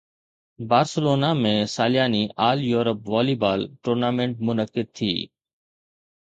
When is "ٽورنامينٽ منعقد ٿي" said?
3.83-5.13